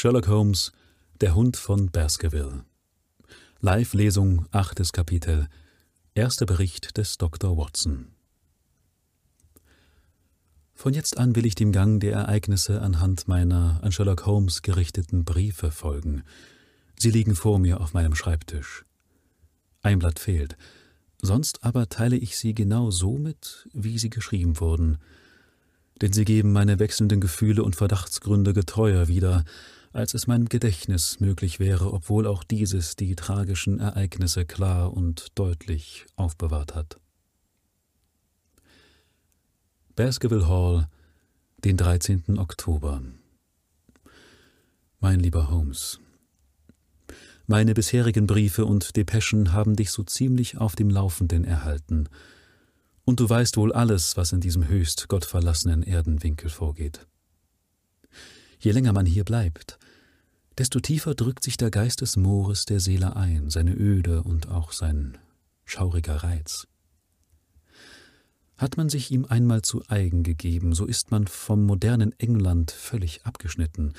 Sherlock 0.00 0.28
Holmes, 0.28 0.70
der 1.20 1.34
Hund 1.34 1.56
von 1.56 1.90
Baskerville. 1.90 2.64
Live-Lesung, 3.58 4.46
achtes 4.52 4.92
Kapitel. 4.92 5.48
Erster 6.14 6.46
Bericht 6.46 6.96
des 6.96 7.18
Dr. 7.18 7.56
Watson. 7.56 8.06
Von 10.72 10.94
jetzt 10.94 11.18
an 11.18 11.34
will 11.34 11.44
ich 11.44 11.56
dem 11.56 11.72
Gang 11.72 11.98
der 11.98 12.12
Ereignisse 12.12 12.80
anhand 12.80 13.26
meiner 13.26 13.80
an 13.82 13.90
Sherlock 13.90 14.24
Holmes 14.24 14.62
gerichteten 14.62 15.24
Briefe 15.24 15.72
folgen. 15.72 16.22
Sie 16.96 17.10
liegen 17.10 17.34
vor 17.34 17.58
mir 17.58 17.80
auf 17.80 17.92
meinem 17.92 18.14
Schreibtisch. 18.14 18.84
Ein 19.82 19.98
Blatt 19.98 20.20
fehlt, 20.20 20.56
sonst 21.20 21.64
aber 21.64 21.88
teile 21.88 22.14
ich 22.16 22.36
sie 22.36 22.54
genau 22.54 22.92
so 22.92 23.18
mit, 23.18 23.68
wie 23.72 23.98
sie 23.98 24.10
geschrieben 24.10 24.60
wurden, 24.60 24.98
denn 26.00 26.12
sie 26.12 26.24
geben 26.24 26.52
meine 26.52 26.78
wechselnden 26.78 27.20
Gefühle 27.20 27.64
und 27.64 27.74
Verdachtsgründe 27.74 28.52
getreuer 28.52 29.08
wieder, 29.08 29.44
als 29.98 30.14
es 30.14 30.28
meinem 30.28 30.48
Gedächtnis 30.48 31.18
möglich 31.18 31.58
wäre, 31.58 31.92
obwohl 31.92 32.28
auch 32.28 32.44
dieses 32.44 32.94
die 32.94 33.16
tragischen 33.16 33.80
Ereignisse 33.80 34.46
klar 34.46 34.92
und 34.92 35.26
deutlich 35.34 36.06
aufbewahrt 36.14 36.76
hat. 36.76 37.00
Baskerville 39.96 40.48
Hall, 40.48 40.88
den 41.64 41.76
13. 41.76 42.38
Oktober. 42.38 43.02
Mein 45.00 45.18
lieber 45.18 45.50
Holmes, 45.50 45.98
meine 47.48 47.74
bisherigen 47.74 48.28
Briefe 48.28 48.66
und 48.66 48.94
Depeschen 48.94 49.52
haben 49.52 49.74
dich 49.74 49.90
so 49.90 50.04
ziemlich 50.04 50.58
auf 50.58 50.76
dem 50.76 50.90
Laufenden 50.90 51.44
erhalten, 51.44 52.08
und 53.04 53.20
du 53.20 53.28
weißt 53.28 53.56
wohl 53.56 53.72
alles, 53.72 54.16
was 54.16 54.32
in 54.32 54.40
diesem 54.40 54.68
höchst 54.68 55.08
gottverlassenen 55.08 55.82
Erdenwinkel 55.82 56.50
vorgeht. 56.50 57.06
Je 58.60 58.70
länger 58.72 58.92
man 58.92 59.06
hier 59.06 59.24
bleibt, 59.24 59.78
desto 60.58 60.80
tiefer 60.80 61.14
drückt 61.14 61.44
sich 61.44 61.56
der 61.56 61.70
Geist 61.70 62.00
des 62.00 62.16
Moores 62.16 62.64
der 62.64 62.80
Seele 62.80 63.14
ein, 63.16 63.48
seine 63.48 63.74
Öde 63.74 64.22
und 64.24 64.48
auch 64.48 64.72
sein 64.72 65.16
schauriger 65.64 66.16
Reiz. 66.16 66.66
Hat 68.56 68.76
man 68.76 68.88
sich 68.88 69.12
ihm 69.12 69.24
einmal 69.24 69.62
zu 69.62 69.84
eigen 69.86 70.24
gegeben, 70.24 70.74
so 70.74 70.84
ist 70.84 71.12
man 71.12 71.28
vom 71.28 71.64
modernen 71.64 72.12
England 72.18 72.72
völlig 72.72 73.24
abgeschnitten. 73.24 73.92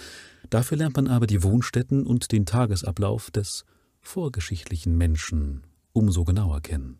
Dafür 0.49 0.77
lernt 0.77 0.97
man 0.97 1.07
aber 1.07 1.27
die 1.27 1.43
Wohnstätten 1.43 2.05
und 2.05 2.33
den 2.33 2.45
Tagesablauf 2.45 3.31
des 3.31 3.63
vorgeschichtlichen 4.01 4.97
Menschen 4.97 5.63
umso 5.93 6.25
genauer 6.25 6.59
kennen. 6.59 6.99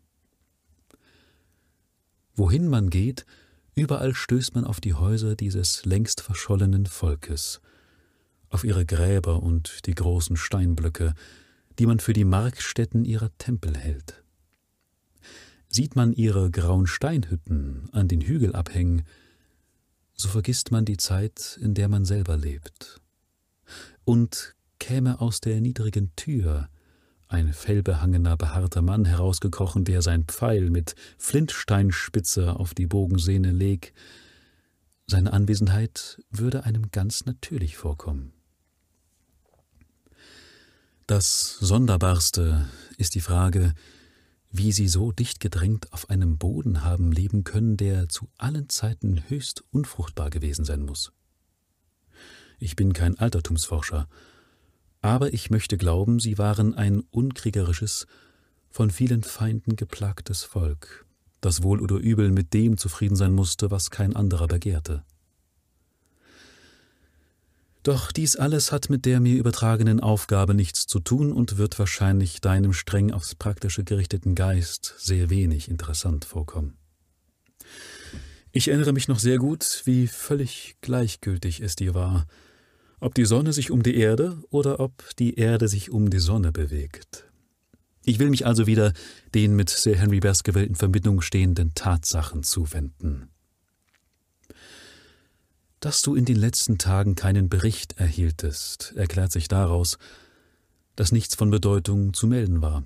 Wohin 2.34 2.69
man 2.69 2.89
geht, 2.89 3.25
überall 3.75 4.16
stößt 4.16 4.56
man 4.56 4.64
auf 4.64 4.80
die 4.80 4.94
Häuser 4.94 5.36
dieses 5.36 5.84
längst 5.84 6.22
verschollenen 6.22 6.86
Volkes, 6.86 7.59
auf 8.50 8.64
ihre 8.64 8.86
Gräber 8.86 9.42
und 9.44 9.86
die 9.86 9.95
großen 9.95 10.36
Steinblöcke, 10.36 11.14
die 11.78 11.86
man 11.86 12.00
für 12.00 12.14
die 12.14 12.25
Markstätten 12.25 13.06
ihrer 13.06 13.30
Tempel 13.38 13.78
hält. 13.78 14.23
Sieht 15.67 15.95
man 15.95 16.14
ihre 16.14 16.50
grauen 16.50 16.88
Steinhütten 16.88 17.89
an 17.91 18.08
den 18.08 18.22
Hügelabhängen, 18.22 19.03
so 20.16 20.28
vergisst 20.28 20.72
man 20.72 20.83
die 20.86 20.97
Zeit, 20.97 21.58
in 21.61 21.73
der 21.73 21.88
man 21.88 22.06
selber 22.06 22.36
lebt. 22.36 23.00
Und 24.03 24.56
käme 24.80 25.22
aus 25.22 25.39
der 25.39 25.61
niedrigen 25.61 26.16
Tür 26.16 26.69
ein 27.28 27.53
fellbehangener, 27.53 28.36
behaarter 28.36 28.81
Mann 28.81 29.06
herausgekrochen, 29.06 29.86
der 29.86 30.02
sein 30.02 30.25
Pfeil 30.25 30.72
mit 30.72 30.95
Flintsteinspitze 31.19 32.56
auf 32.56 32.73
die 32.73 32.88
Bogensehne 32.88 33.52
leg, 33.52 33.94
seine 35.06 35.31
Anwesenheit 35.34 36.22
würde 36.30 36.66
einem 36.66 36.91
ganz 36.91 37.25
natürlich 37.25 37.78
vorkommen. 37.78 38.34
Das 41.10 41.58
Sonderbarste 41.60 42.68
ist 42.98 43.16
die 43.16 43.20
Frage, 43.20 43.74
wie 44.52 44.72
sie 44.72 44.88
so 44.88 45.12
dicht 45.12 45.40
gedrängt 45.40 45.92
auf 45.92 46.12
einem 46.12 46.38
Boden 46.38 46.84
haben 46.84 47.12
leben 47.12 47.44
können, 47.44 47.78
der 47.78 48.09
zu 48.09 48.30
allen 48.38 48.70
Zeiten 48.70 49.24
höchst 49.28 49.64
unfruchtbar 49.72 50.30
gewesen 50.30 50.66
sein 50.66 50.84
muss. 50.84 51.12
Ich 52.59 52.75
bin 52.75 52.94
kein 52.94 53.18
Altertumsforscher, 53.18 54.08
aber 55.02 55.34
ich 55.34 55.50
möchte 55.50 55.78
glauben, 55.78 56.19
sie 56.19 56.38
waren 56.38 56.75
ein 56.75 57.00
unkriegerisches, 57.09 58.06
von 58.69 58.92
vielen 58.92 59.24
Feinden 59.24 59.75
geplagtes 59.75 60.44
Volk, 60.44 61.08
das 61.42 61.64
wohl 61.64 61.81
oder 61.81 61.96
übel 61.96 62.30
mit 62.30 62.53
dem 62.53 62.78
zufrieden 62.78 63.16
sein 63.16 63.34
musste, 63.34 63.72
was 63.72 63.90
kein 63.90 64.16
anderer 64.16 64.46
begehrte. 64.46 65.03
Doch 67.84 68.12
dies 68.12 68.35
alles 68.35 68.72
hat 68.72 68.90
mit 68.90 69.06
der 69.06 69.22
mir 69.22 69.38
übertragenen 69.38 70.01
Aufgabe 70.01 70.53
nichts 70.53 70.85
zu 70.85 71.00
tun 71.00 71.31
und 71.31 71.57
wird 71.57 71.79
wahrscheinlich 71.79 72.41
deinem 72.41 72.73
streng 72.73 73.12
aufs 73.12 73.35
Praktische 73.35 73.85
gerichteten 73.85 74.35
Geist 74.35 74.95
sehr 74.97 75.29
wenig 75.29 75.69
interessant 75.69 76.25
vorkommen. 76.25 76.78
Ich 78.51 78.68
erinnere 78.68 78.91
mich 78.91 79.07
noch 79.07 79.19
sehr 79.19 79.38
gut, 79.38 79.84
wie 79.85 80.07
völlig 80.07 80.75
gleichgültig 80.81 81.62
es 81.62 81.75
dir 81.75 81.94
war, 81.94 82.25
ob 83.00 83.16
die 83.16 83.25
Sonne 83.25 83.53
sich 83.53 83.72
um 83.72 83.81
die 83.81 83.95
Erde 83.95 84.38
oder 84.50 84.81
ob 84.81 85.16
die 85.18 85.35
Erde 85.35 85.69
sich 85.69 85.89
um 85.89 86.09
die 86.09 86.19
Sonne 86.19 86.51
bewegt. 86.51 87.25
Ich 88.03 88.19
will 88.19 88.29
mich 88.29 88.45
also 88.45 88.68
wieder 88.68 88.91
den 89.34 89.56
mit 89.56 89.69
Sir 89.69 89.95
Henry 89.95 90.19
Baskerville 90.19 90.66
in 90.66 90.75
Verbindung 90.75 91.22
stehenden 91.22 91.73
Tatsachen 91.75 92.44
zuwenden 92.44 93.29
dass 95.79 96.01
du 96.01 96.16
in 96.16 96.25
den 96.25 96.35
letzten 96.35 96.78
Tagen 96.78 97.16
keinen 97.16 97.50
Bericht 97.50 98.00
erhieltest, 98.00 98.94
erklärt 98.95 99.31
sich 99.31 99.47
daraus, 99.47 99.97
dass 100.95 101.12
nichts 101.12 101.35
von 101.35 101.50
Bedeutung 101.50 102.13
zu 102.13 102.28
melden 102.28 102.62
war. 102.62 102.84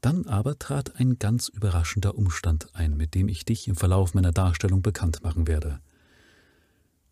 Dann 0.00 0.26
aber 0.26 0.58
trat 0.58 0.96
ein 0.96 1.18
ganz 1.18 1.48
überraschender 1.48 2.16
Umstand 2.16 2.74
ein, 2.74 2.96
mit 2.96 3.14
dem 3.14 3.28
ich 3.28 3.44
dich 3.44 3.68
im 3.68 3.76
Verlauf 3.76 4.14
meiner 4.14 4.32
Darstellung 4.32 4.82
bekannt 4.82 5.22
machen 5.22 5.46
werde. 5.46 5.80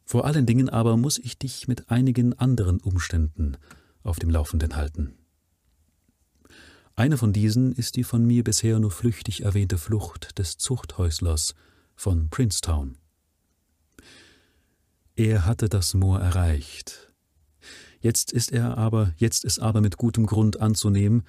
Vor 0.04 0.24
allen 0.24 0.46
Dingen 0.46 0.68
aber 0.68 0.96
muss 0.96 1.18
ich 1.18 1.38
dich 1.38 1.68
mit 1.68 1.90
einigen 1.90 2.36
anderen 2.38 2.80
Umständen 2.80 3.56
auf 4.02 4.18
dem 4.18 4.30
Laufenden 4.30 4.74
halten. 4.74 5.14
Eine 6.96 7.16
von 7.16 7.32
diesen 7.32 7.72
ist 7.72 7.96
die 7.96 8.04
von 8.04 8.26
mir 8.26 8.44
bisher 8.44 8.78
nur 8.78 8.90
flüchtig 8.90 9.42
erwähnte 9.42 9.78
Flucht 9.78 10.38
des 10.38 10.58
Zuchthäuslers 10.58 11.54
von 11.94 12.28
Princetown. 12.28 12.99
Er 15.16 15.44
hatte 15.44 15.68
das 15.68 15.94
Moor 15.94 16.20
erreicht. 16.20 17.12
Jetzt 18.00 18.32
ist 18.32 18.52
er 18.52 18.78
aber, 18.78 19.12
jetzt 19.16 19.44
ist 19.44 19.58
aber 19.58 19.80
mit 19.80 19.98
gutem 19.98 20.26
Grund 20.26 20.60
anzunehmen, 20.60 21.24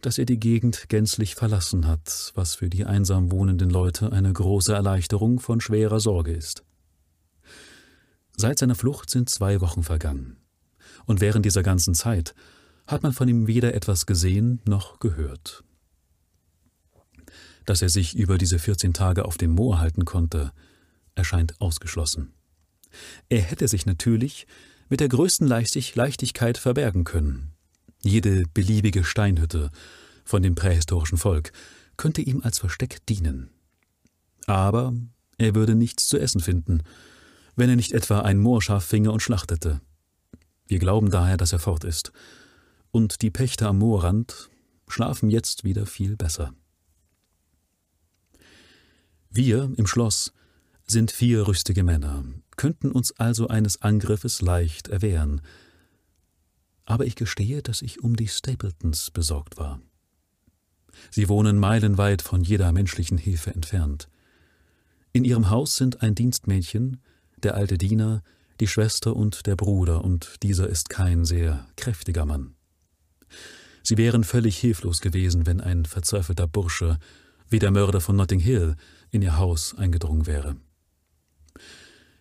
dass 0.00 0.18
er 0.18 0.24
die 0.24 0.38
Gegend 0.38 0.88
gänzlich 0.88 1.34
verlassen 1.34 1.86
hat, 1.86 2.32
was 2.34 2.54
für 2.56 2.68
die 2.68 2.84
einsam 2.84 3.30
wohnenden 3.32 3.70
Leute 3.70 4.12
eine 4.12 4.32
große 4.32 4.72
Erleichterung 4.72 5.40
von 5.40 5.60
schwerer 5.60 6.00
Sorge 6.00 6.32
ist. 6.32 6.64
Seit 8.36 8.58
seiner 8.58 8.74
Flucht 8.74 9.10
sind 9.10 9.28
zwei 9.28 9.60
Wochen 9.60 9.82
vergangen, 9.82 10.36
und 11.06 11.20
während 11.20 11.44
dieser 11.44 11.62
ganzen 11.62 11.94
Zeit 11.94 12.34
hat 12.86 13.02
man 13.02 13.12
von 13.12 13.28
ihm 13.28 13.46
weder 13.46 13.74
etwas 13.74 14.06
gesehen 14.06 14.60
noch 14.64 14.98
gehört. 14.98 15.64
Dass 17.64 17.82
er 17.82 17.88
sich 17.88 18.16
über 18.16 18.38
diese 18.38 18.58
vierzehn 18.58 18.92
Tage 18.92 19.24
auf 19.24 19.38
dem 19.38 19.52
Moor 19.52 19.78
halten 19.78 20.04
konnte, 20.04 20.52
erscheint 21.14 21.60
ausgeschlossen. 21.60 22.32
Er 23.28 23.40
hätte 23.40 23.68
sich 23.68 23.86
natürlich 23.86 24.46
mit 24.88 25.00
der 25.00 25.08
größten 25.08 25.46
Leichtigkeit 25.46 26.58
verbergen 26.58 27.04
können. 27.04 27.52
Jede 28.02 28.44
beliebige 28.52 29.04
Steinhütte 29.04 29.70
von 30.24 30.42
dem 30.42 30.54
prähistorischen 30.54 31.18
Volk 31.18 31.52
könnte 31.96 32.22
ihm 32.22 32.42
als 32.42 32.58
Versteck 32.58 33.04
dienen. 33.06 33.50
Aber 34.46 34.92
er 35.38 35.54
würde 35.54 35.74
nichts 35.74 36.08
zu 36.08 36.18
essen 36.18 36.40
finden, 36.40 36.82
wenn 37.56 37.70
er 37.70 37.76
nicht 37.76 37.92
etwa 37.92 38.20
ein 38.20 38.38
Moorschaf 38.38 38.84
finge 38.84 39.12
und 39.12 39.20
schlachtete. 39.20 39.80
Wir 40.66 40.78
glauben 40.78 41.10
daher, 41.10 41.36
dass 41.36 41.52
er 41.52 41.58
fort 41.58 41.84
ist. 41.84 42.12
Und 42.90 43.22
die 43.22 43.30
Pächter 43.30 43.68
am 43.68 43.78
Moorrand 43.78 44.50
schlafen 44.88 45.30
jetzt 45.30 45.64
wieder 45.64 45.86
viel 45.86 46.16
besser. 46.16 46.54
Wir 49.30 49.72
im 49.76 49.86
Schloss 49.86 50.32
sind 50.86 51.10
vier 51.10 51.46
rüstige 51.46 51.84
Männer, 51.84 52.24
könnten 52.56 52.92
uns 52.92 53.12
also 53.12 53.48
eines 53.48 53.82
Angriffes 53.82 54.40
leicht 54.40 54.88
erwehren. 54.88 55.40
Aber 56.84 57.06
ich 57.06 57.16
gestehe, 57.16 57.62
dass 57.62 57.82
ich 57.82 58.02
um 58.02 58.16
die 58.16 58.28
Stapletons 58.28 59.10
besorgt 59.10 59.56
war. 59.56 59.80
Sie 61.10 61.28
wohnen 61.28 61.58
meilenweit 61.58 62.22
von 62.22 62.42
jeder 62.42 62.72
menschlichen 62.72 63.18
Hilfe 63.18 63.54
entfernt. 63.54 64.08
In 65.12 65.24
ihrem 65.24 65.50
Haus 65.50 65.76
sind 65.76 66.02
ein 66.02 66.14
Dienstmädchen, 66.14 67.00
der 67.42 67.54
alte 67.54 67.78
Diener, 67.78 68.22
die 68.60 68.68
Schwester 68.68 69.16
und 69.16 69.46
der 69.46 69.56
Bruder, 69.56 70.04
und 70.04 70.42
dieser 70.42 70.68
ist 70.68 70.88
kein 70.88 71.24
sehr 71.24 71.66
kräftiger 71.76 72.24
Mann. 72.24 72.54
Sie 73.82 73.96
wären 73.96 74.24
völlig 74.24 74.58
hilflos 74.58 75.00
gewesen, 75.00 75.46
wenn 75.46 75.60
ein 75.60 75.84
verzweifelter 75.84 76.46
Bursche, 76.46 76.98
wie 77.48 77.58
der 77.58 77.70
Mörder 77.70 78.00
von 78.00 78.16
Notting 78.16 78.40
Hill, 78.40 78.76
in 79.10 79.22
ihr 79.22 79.36
Haus 79.36 79.76
eingedrungen 79.76 80.26
wäre. 80.26 80.56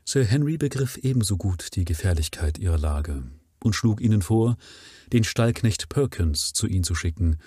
Sir 0.06 0.24
Henry 0.25 0.57
begriff 0.57 0.98
ebenso 0.98 1.38
gut 1.38 1.75
die 1.75 1.86
Gefährlichkeit 1.86 2.57
ihrer 2.57 2.77
Lage. 2.77 3.24
und 3.63 3.75
schlug 3.75 4.01
ihnen 4.01 4.21
vor, 4.21 4.57
den 5.13 5.24
Stallknecht 5.24 5.89
Perkins 5.89 6.53
zu 6.53 6.68
ihnen 6.68 6.83
zu 6.83 6.95
schicken, 6.95 7.38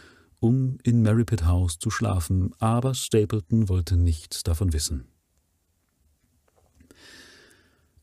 um 0.40 0.78
in 0.82 1.02
Merripit 1.02 1.44
House 1.44 1.78
zu 1.78 1.90
schlafen, 1.90 2.52
aber 2.58 2.94
Stapleton 2.94 3.68
wollte 3.68 3.96
nichts 3.96 4.42
davon 4.42 4.72
wissen. 4.72 5.08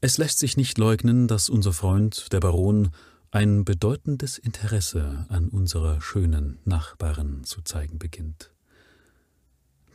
Es 0.01 0.18
lässt 0.18 0.39
sich 0.39 0.57
nicht 0.57 0.77
leugnen, 0.77 1.27
dass 1.27 1.47
unser 1.47 1.74
Freund, 1.74 2.33
der 2.33 2.39
Baron, 2.39 2.89
ein 3.30 3.63
bedeutendes 3.63 4.38
Interesse 4.38 5.25
an 5.30 5.47
unserer 5.50 6.01
schönen 6.01 6.57
Nachbarin 6.65 7.44
zu 7.44 7.62
zeigen 7.62 8.00
beginnt. 8.00 8.51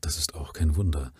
Das 0.00 0.16
ist 0.16 0.34
auch 0.34 0.52
kein 0.52 0.76
Wunder, 0.76 1.12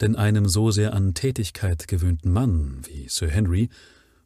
denn 0.00 0.16
einem 0.16 0.48
so 0.48 0.70
sehr 0.70 0.94
an 0.94 1.14
Tätigkeit 1.14 1.88
gewöhnten 1.88 2.32
Mann 2.32 2.82
wie 2.86 3.08
Sir 3.08 3.28
Henry 3.28 3.68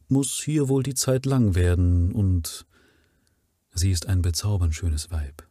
muss 0.07 0.41
hier 0.43 0.69
wohl 0.69 0.83
die 0.83 0.93
Zeit 0.93 1.25
lang 1.25 1.55
werden, 1.55 2.11
und 2.11 2.65
sie 3.73 3.91
ist 3.91 4.07
ein 4.07 4.21
bezaubernd 4.21 4.75
schönes 4.75 5.11
Weib. 5.11 5.47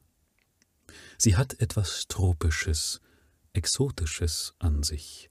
Sie 1.18 1.36
hat 1.36 1.60
etwas 1.60 2.06
Tropisches, 2.08 3.00
Exotisches 3.52 4.54
an 4.58 4.82
sich, 4.82 5.28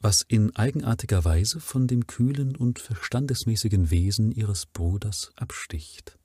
was 0.00 0.22
in 0.22 0.56
eigenartiger 0.56 1.24
Weise 1.24 1.60
von 1.60 1.86
dem 1.86 2.06
kühlen 2.06 2.56
und 2.56 2.78
verstandesmäßigen 2.78 3.90
Wesen 3.90 4.32
ihres 4.32 4.66
Bruders 4.66 5.30
absticht. 5.36 6.18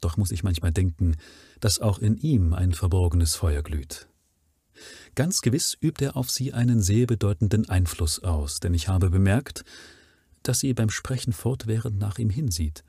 Doch 0.00 0.16
muss 0.16 0.30
ich 0.30 0.42
manchmal 0.42 0.72
denken, 0.72 1.16
dass 1.60 1.80
auch 1.80 1.98
in 1.98 2.16
ihm 2.16 2.54
ein 2.54 2.72
verborgenes 2.72 3.34
Feuer 3.34 3.62
glüht. 3.62 4.07
Ganz 5.14 5.40
gewiss 5.40 5.76
übt 5.80 6.04
er 6.04 6.16
auf 6.16 6.30
sie 6.30 6.52
einen 6.52 6.80
sehr 6.80 7.06
bedeutenden 7.06 7.68
Einfluss 7.68 8.22
aus, 8.22 8.60
denn 8.60 8.74
ich 8.74 8.88
habe 8.88 9.10
bemerkt, 9.10 9.64
dass 10.42 10.60
sie 10.60 10.72
beim 10.74 10.90
Sprechen 10.90 11.32
fortwährend 11.32 11.98
nach 11.98 12.18
ihm 12.18 12.30
hinsieht, 12.30 12.84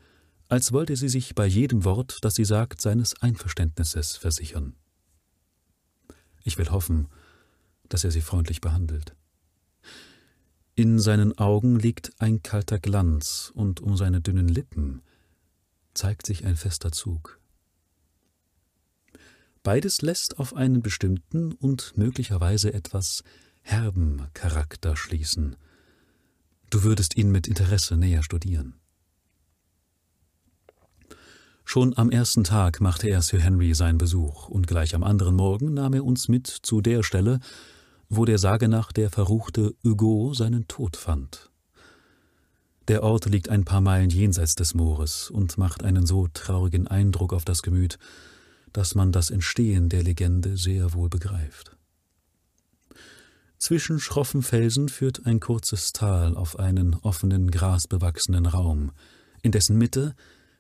als 0.48 0.72
wollte 0.72 0.96
sie 0.96 1.10
sich 1.10 1.36
bei 1.36 1.46
jedem 1.46 1.84
Wort, 1.84 2.20
das 2.22 2.36
sie 2.36 2.46
sagt, 2.46 2.82
seines 2.82 3.22
Einverständnisses 3.22 4.18
versichern. 4.18 4.76
Ich 6.44 6.58
will 6.58 6.70
hoffen, 6.70 7.08
dass 7.88 8.04
er 8.04 8.12
sie 8.12 8.22
freundlich 8.22 8.62
behandelt. 8.62 9.16
In 10.76 11.00
seinen 11.00 11.38
Augen 11.38 11.78
liegt 11.78 12.14
ein 12.20 12.42
kalter 12.42 12.80
Glanz, 12.80 13.52
und 13.54 13.82
um 13.82 13.98
seine 13.98 14.22
dünnen 14.22 14.48
Lippen 14.48 15.02
zeigt 15.94 16.26
sich 16.26 16.46
ein 16.46 16.56
fester 16.56 16.92
Zug. 16.92 17.40
Beides 19.64 20.02
lässt 20.02 20.40
auf 20.40 20.56
einen 20.56 20.82
bestimmten 20.82 21.52
und 21.54 21.98
möglicherweise 21.98 22.74
etwas 22.74 23.24
herben 23.62 24.28
Charakter 24.34 24.96
schließen. 24.96 25.56
Du 26.70 26.84
würdest 26.84 27.18
ihn 27.18 27.32
mit 27.32 27.48
Interesse 27.48 27.98
näher 27.98 28.24
studieren. 28.24 28.76
Schon 31.66 31.96
am 31.96 32.10
ersten 32.10 32.44
Tag 32.44 32.82
machte 32.82 33.10
er 33.10 33.22
Sir 33.22 33.40
Henry 33.40 33.76
seinen 33.76 34.00
Besuch, 34.00 34.50
und 34.50 34.66
gleich 34.66 34.96
am 34.96 35.04
anderen 35.04 35.36
Morgen 35.36 35.76
nahm 35.76 35.94
er 35.94 36.04
uns 36.04 36.28
mit 36.28 36.48
zu 36.48 36.82
der 36.82 37.04
Stelle, 37.04 37.40
wo 38.10 38.26
der 38.26 38.40
Sage 38.40 38.68
nach 38.68 38.92
der 38.92 39.12
verruchte 39.12 39.76
Hugo 39.84 40.34
seinen 40.34 40.68
Tod 40.68 40.98
fand. 40.98 41.52
Der 42.88 43.04
Ort 43.04 43.26
liegt 43.28 43.50
ein 43.50 43.66
paar 43.66 43.82
Meilen 43.82 44.10
jenseits 44.10 44.56
des 44.56 44.74
Moores 44.74 45.30
und 45.30 45.60
macht 45.60 45.84
einen 45.84 46.08
so 46.08 46.28
traurigen 46.34 46.88
Eindruck 46.88 47.34
auf 47.34 47.46
das 47.46 47.62
Gemüt, 47.62 48.00
dass 48.74 48.95
man 48.95 49.12
das 49.12 49.30
Entstehen 49.30 49.89
der 49.89 50.04
Legende 50.04 50.57
sehr 50.57 50.94
wohl 50.94 51.10
begreift. 51.10 51.75
Zwischen 53.57 54.00
schroffen 54.00 54.42
Felsen 54.42 54.88
führt 54.88 55.25
ein 55.25 55.39
kurzes 55.39 55.92
Tal 55.92 56.36
auf 56.36 56.57
einen 56.57 56.94
offenen, 56.94 57.51
grasbewachsenen 57.51 58.45
Raum, 58.45 58.92
in 59.42 59.51
dessen 59.51 59.77
Mitte 59.77 60.16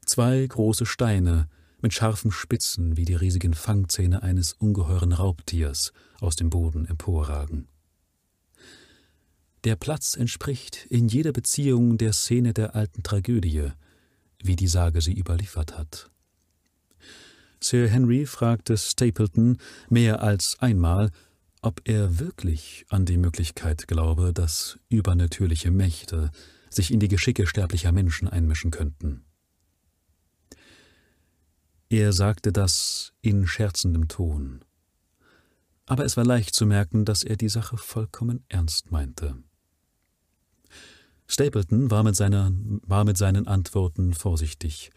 zwei 0.05 0.45
große 0.45 0.85
Steine 0.85 1.47
mit 1.81 1.93
scharfen 1.93 2.31
Spitzen 2.31 2.97
wie 2.97 3.05
die 3.05 3.15
riesigen 3.15 3.53
Fangzähne 3.53 4.21
eines 4.21 4.53
ungeheuren 4.53 5.13
Raubtiers 5.13 5.93
aus 6.19 6.35
dem 6.35 6.49
Boden 6.49 6.85
emporragen. 6.85 7.69
Der 9.63 9.75
Platz 9.75 10.15
entspricht 10.15 10.85
in 10.89 11.07
jeder 11.07 11.31
Beziehung 11.31 11.97
der 11.97 12.13
Szene 12.13 12.53
der 12.53 12.75
alten 12.75 13.03
Tragödie, 13.03 13.71
wie 14.41 14.55
die 14.55 14.67
Sage 14.67 15.01
sie 15.01 15.17
überliefert 15.17 15.77
hat. 15.77 16.09
Sir 17.61 17.87
Henry 17.87 18.25
fragte 18.25 18.77
Stapleton 18.77 19.57
mehr 19.89 20.21
als 20.21 20.57
einmal, 20.59 21.11
ob 21.61 21.81
er 21.85 22.19
wirklich 22.19 22.85
an 22.89 23.05
die 23.05 23.17
Möglichkeit 23.17 23.87
glaube, 23.87 24.33
dass 24.33 24.79
übernatürliche 24.89 25.71
Mächte 25.71 26.31
sich 26.69 26.91
in 26.91 26.99
die 26.99 27.07
Geschicke 27.09 27.47
sterblicher 27.47 27.91
Menschen 27.91 28.27
einmischen 28.27 28.71
könnten. 28.71 29.25
Er 31.89 32.13
sagte 32.13 32.51
das 32.51 33.13
in 33.21 33.47
scherzendem 33.47 34.07
Ton. 34.07 34.63
Aber 35.87 36.05
es 36.05 36.15
war 36.17 36.23
leicht 36.23 36.53
zu 36.53 36.67
merken, 36.67 37.03
dass 37.03 37.23
er 37.23 37.35
die 37.35 37.49
Sache 37.49 37.77
vollkommen 37.77 38.45
ernst 38.47 38.91
meinte. 38.91 39.35
Stapleton 41.25 41.91
war 41.91 42.03
mit, 42.03 42.15
seiner, 42.15 42.51
war 42.83 43.05
mit 43.05 43.17
seinen 43.17 43.47
Antworten 43.47 44.13
vorsichtig. 44.13 44.91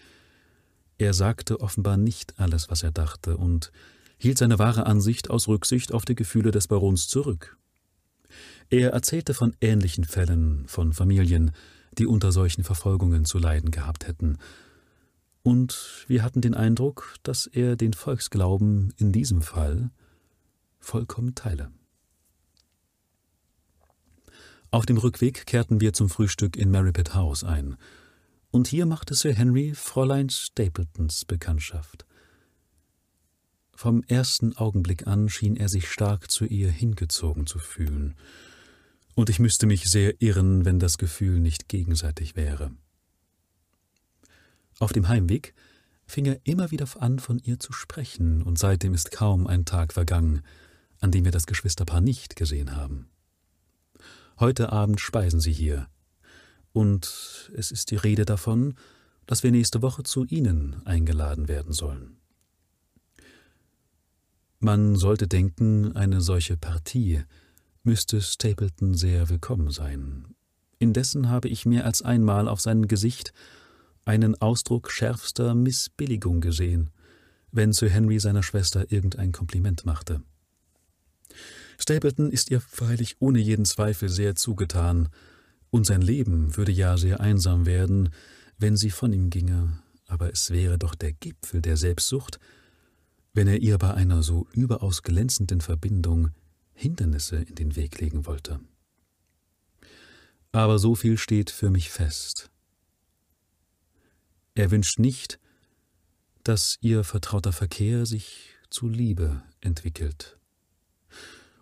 Er 0.99 1.15
sagte 1.15 1.61
offenbar 1.61 1.97
nicht 1.97 2.39
alles, 2.39 2.71
was 2.71 2.83
er 2.83 2.93
dachte, 2.93 3.37
und 3.37 3.73
hielt 4.19 4.39
seine 4.39 4.59
wahre 4.59 4.87
Ansicht 4.87 5.31
aus 5.31 5.49
Rücksicht 5.49 5.93
auf 5.93 6.05
die 6.05 6.15
Gefühle 6.15 6.51
des 6.51 6.69
Barons 6.69 7.09
zurück. 7.09 7.59
Er 8.71 8.93
erzählte 8.93 9.35
von 9.35 9.55
ähnlichen 9.61 10.05
Fällen, 10.05 10.67
von 10.67 10.93
Familien, 10.93 11.51
die 11.99 12.07
unter 12.07 12.33
solchen 12.33 12.65
Verfolgungen 12.65 13.25
zu 13.25 13.39
leiden 13.39 13.71
gehabt 13.71 14.07
hätten, 14.07 14.39
und 15.43 16.05
wir 16.07 16.23
hatten 16.23 16.41
den 16.41 16.55
Eindruck, 16.55 17.17
dass 17.25 17.47
er 17.47 17.75
den 17.75 17.95
Volksglauben 17.95 18.95
in 18.97 19.11
diesem 19.11 19.43
Fall 19.43 19.91
vollkommen 20.79 21.35
teile. 21.35 21.73
Auf 24.71 24.87
dem 24.87 24.97
Rückweg 24.97 25.47
kehrten 25.47 25.81
wir 25.81 25.93
zum 25.93 26.09
Frühstück 26.09 26.57
in 26.57 26.71
Merripit 26.71 27.15
House 27.15 27.45
ein, 27.45 27.77
und 28.53 28.69
hier 28.69 28.85
machte 28.87 29.15
Sir 29.15 29.33
Henry 29.33 29.73
Fräulein 29.75 30.29
Stapletons 30.29 31.25
Bekanntschaft. 31.25 32.05
Vom 33.75 34.05
ersten 34.05 34.55
Augenblick 34.57 35.07
an 35.07 35.31
schien 35.31 35.57
er 35.57 35.71
sich 35.71 35.91
stark 35.91 36.31
zu 36.31 36.45
ihr 36.45 36.71
hingezogen 36.71 37.47
zu 37.47 37.59
fühlen, 37.59 38.15
und 39.15 39.29
ich 39.29 39.39
müsste 39.39 39.67
mich 39.67 39.91
sehr 39.91 40.23
irren, 40.23 40.65
wenn 40.65 40.79
das 40.79 40.97
Gefühl 40.97 41.41
nicht 41.41 41.69
gegenseitig 41.69 42.37
wäre. 42.37 42.71
Auf 44.79 44.93
dem 44.93 45.09
Heimweg 45.09 45.55
fing 46.07 46.27
er 46.27 46.41
immer 46.45 46.71
wieder 46.71 46.87
an, 46.99 47.19
von 47.19 47.39
ihr 47.39 47.59
zu 47.59 47.73
sprechen, 47.73 48.43
und 48.43 48.59
seitdem 48.59 48.95
ist 48.95 49.13
kaum 49.13 49.47
ein 49.47 49.65
Tag 49.65 49.95
vergangen, 49.95 50.43
an 51.01 51.11
dem 51.11 51.25
wir 51.25 51.33
das 51.33 51.47
Geschwisterpaar 51.47 52.01
nicht 52.01 52.37
gesehen 52.37 52.77
haben. 52.77 53.09
Heute 54.39 54.73
Abend 54.73 55.01
speisen 55.01 55.41
sie 55.41 55.53
hier, 55.53 55.89
und 56.73 57.51
es 57.55 57.71
ist 57.71 57.91
die 57.91 57.97
Rede 57.97 58.25
davon, 58.25 58.75
dass 59.27 59.43
wir 59.43 59.51
nächste 59.51 59.83
Woche 59.83 60.03
zu 60.03 60.25
Ihnen 60.25 60.83
eingeladen 60.85 61.49
werden 61.49 61.73
sollen. 61.73 62.17
Man 64.59 64.97
sollte 64.97 65.27
denken, 65.27 65.97
eine 65.97 66.21
solche 66.21 66.57
Partie 66.57 67.23
müsste 67.83 68.21
Stapleton 68.21 68.95
sehr 68.95 69.29
willkommen 69.29 69.71
sein. 69.71 70.35
Indessen 70.79 71.29
habe 71.29 71.49
ich 71.49 71.67
mehr 71.67 71.85
als 71.85 72.03
einmal 72.03 72.49
auf 72.49 72.61
seinem 72.61 72.89
Gesicht 72.89 73.33
einen 74.05 74.41
Ausdruck 74.41 74.91
schärfster 74.91 75.55
Missbilligung 75.55 76.41
gesehen, 76.41 76.91
wenn 77.51 77.73
Sir 77.73 77.89
Henry 77.89 78.19
seiner 78.19 78.43
Schwester 78.43 78.91
irgendein 78.91 79.33
Kompliment 79.33 79.85
machte. 79.85 80.23
Stapleton 81.79 82.31
ist 82.31 82.51
ihr 82.51 82.61
freilich 82.61 83.17
ohne 83.19 83.39
jeden 83.39 83.65
Zweifel 83.65 84.09
sehr 84.09 84.35
zugetan, 84.35 85.09
und 85.73 85.87
sein 85.87 86.03
Leben 86.03 86.55
würde 86.57 86.71
ja 86.71 86.99
sehr 86.99 87.21
einsam 87.21 87.65
werden, 87.65 88.11
wenn 88.59 88.77
sie 88.77 88.91
von 88.91 89.13
ihm 89.15 89.31
ginge, 89.31 89.83
aber 90.07 90.31
es 90.31 90.51
wäre 90.51 90.79
doch 90.79 90.95
der 90.95 91.15
Gipfel 91.15 91.63
der 91.63 91.79
Selbstsucht, 91.79 92.39
wenn 93.33 93.49
er 93.49 93.63
ihr 93.63 93.79
bei 93.79 93.95
einer 93.95 94.23
so 94.23 94.47
überaus 94.53 95.03
glänzenden 95.03 95.63
Verbindung 95.63 96.31
Hindernisse 96.75 97.37
in 97.37 97.55
den 97.55 97.75
Weg 97.75 97.99
legen 98.01 98.27
wollte. 98.27 98.61
Aber 100.53 100.79
so 100.79 100.95
viel 100.95 101.17
steht 101.17 101.51
für 101.51 101.71
mich 101.71 101.91
fest. 101.91 102.51
Er 104.55 104.71
wünscht 104.71 104.99
nicht, 104.99 105.39
dass 106.45 106.77
ihr 106.83 107.03
vertrauter 107.03 107.53
Verkehr 107.53 108.05
sich 108.05 108.51
zu 108.69 108.89
Liebe 108.89 109.43
entwickelt. 109.63 110.39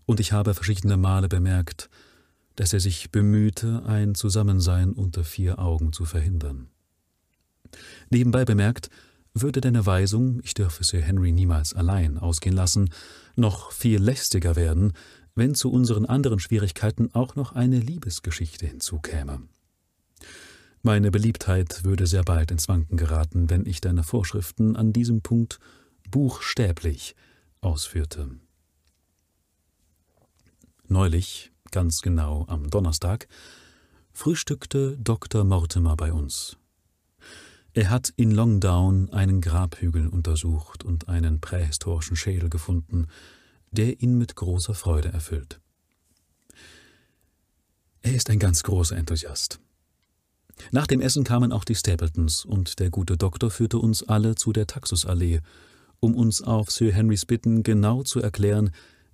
Und 0.04 0.18
ich 0.18 0.32
habe 0.32 0.54
verschiedene 0.54 0.96
Male 0.96 1.28
bemerkt, 1.28 1.88
dass 2.60 2.74
er 2.74 2.80
sich 2.80 3.10
bemühte, 3.10 3.84
ein 3.86 4.14
Zusammensein 4.14 4.92
unter 4.92 5.24
vier 5.24 5.58
Augen 5.58 5.94
zu 5.94 6.04
verhindern. 6.04 6.68
Nebenbei 8.10 8.44
bemerkt, 8.44 8.90
würde 9.32 9.62
deine 9.62 9.86
Weisung, 9.86 10.40
ich 10.42 10.52
dürfe 10.52 10.84
Sir 10.84 11.00
Henry 11.00 11.32
niemals 11.32 11.72
allein 11.72 12.18
ausgehen 12.18 12.54
lassen, 12.54 12.90
noch 13.34 13.72
viel 13.72 13.98
lästiger 13.98 14.56
werden, 14.56 14.92
wenn 15.34 15.54
zu 15.54 15.72
unseren 15.72 16.04
anderen 16.04 16.38
Schwierigkeiten 16.38 17.08
auch 17.14 17.34
noch 17.34 17.52
eine 17.52 17.78
Liebesgeschichte 17.78 18.66
hinzukäme. 18.66 19.40
Meine 20.82 21.10
Beliebtheit 21.10 21.84
würde 21.84 22.06
sehr 22.06 22.24
bald 22.24 22.50
ins 22.50 22.68
Wanken 22.68 22.98
geraten, 22.98 23.48
wenn 23.48 23.64
ich 23.64 23.80
deine 23.80 24.02
Vorschriften 24.02 24.76
an 24.76 24.92
diesem 24.92 25.22
Punkt 25.22 25.60
buchstäblich 26.10 27.16
ausführte. 27.62 28.28
Neulich, 30.88 31.52
ganz 31.70 32.02
genau 32.02 32.44
am 32.48 32.70
Donnerstag, 32.70 33.28
frühstückte 34.12 34.96
Dr. 34.98 35.44
Mortimer 35.44 35.96
bei 35.96 36.12
uns. 36.12 36.56
Er 37.72 37.90
hat 37.90 38.12
in 38.16 38.32
Longdown 38.32 39.12
einen 39.12 39.40
Grabhügel 39.40 40.08
untersucht 40.08 40.84
und 40.84 41.08
einen 41.08 41.40
prähistorischen 41.40 42.16
Schädel 42.16 42.50
gefunden, 42.50 43.06
der 43.70 44.02
ihn 44.02 44.18
mit 44.18 44.34
großer 44.34 44.74
Freude 44.74 45.12
erfüllt. 45.12 45.60
Er 48.02 48.14
ist 48.14 48.30
ein 48.30 48.38
ganz 48.38 48.62
großer 48.62 48.96
Enthusiast. 48.96 49.60
Nach 50.72 50.86
dem 50.86 51.00
Essen 51.00 51.24
kamen 51.24 51.52
auch 51.52 51.64
die 51.64 51.74
Stapletons, 51.74 52.44
und 52.44 52.80
der 52.80 52.90
gute 52.90 53.16
Doktor 53.16 53.50
führte 53.50 53.78
uns 53.78 54.02
alle 54.02 54.34
zu 54.34 54.52
der 54.52 54.66
Taxusallee, 54.66 55.40
um 56.00 56.14
uns 56.14 56.42
auf 56.42 56.70
Sir 56.70 56.92
Henrys 56.92 57.24
Bitten 57.24 57.62
genau 57.62 58.02
zu 58.02 58.20
erklären, 58.20 58.70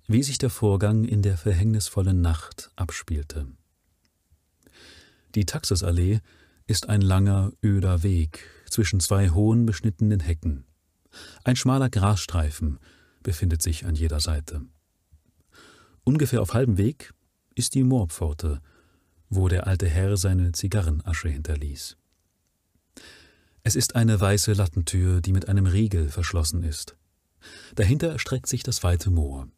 wie 0.07 0.23
sich 0.23 0.37
der 0.37 0.49
Vorgang 0.49 1.03
in 1.03 1.21
der 1.21 1.37
verhängnisvollen 1.37 2.21
Nacht 2.21 2.71
abspielte. 2.75 3.47
Die 5.35 5.45
Taxusallee 5.45 6.21
ist 6.65 6.89
ein 6.89 7.01
langer, 7.01 7.51
öder 7.63 8.03
Weg 8.03 8.49
zwischen 8.69 8.99
zwei 8.99 9.29
hohen, 9.29 9.65
beschnittenen 9.65 10.21
Hecken. 10.21 10.65
Ein 11.43 11.55
schmaler 11.55 11.89
Grasstreifen 11.89 12.79
befindet 13.21 13.61
sich 13.61 13.85
an 13.85 13.95
jeder 13.95 14.19
Seite. 14.19 14.61
Ungefähr 16.03 16.41
auf 16.41 16.53
halbem 16.53 16.77
Weg 16.77 17.13
ist 17.55 17.75
die 17.75 17.83
Moorpforte, 17.83 18.61
wo 19.29 19.49
der 19.49 19.67
alte 19.67 19.87
Herr 19.87 20.15
seine 20.15 20.53
Zigarrenasche 20.53 21.27
hinterließ. 21.27 21.97
Es 23.63 23.75
ist 23.75 23.95
eine 23.95 24.19
weiße 24.19 24.53
Lattentür, 24.53 25.19
die 25.19 25.33
mit 25.33 25.49
einem 25.49 25.65
Riegel 25.65 26.09
verschlossen 26.09 26.63
ist. 26.63 26.95
Dahinter 27.75 28.09
erstreckt 28.09 28.47
sich 28.47 28.63
das 28.63 28.83
weite 28.83 29.09
Moor. 29.09 29.49